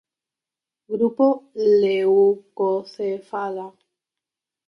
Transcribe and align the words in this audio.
Grupo 0.87 1.27
"leucocephala". 1.81 3.67